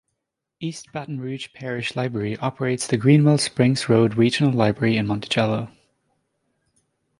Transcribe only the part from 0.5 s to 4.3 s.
East Baton Rouge Parish Library operates the Greenwell Springs Road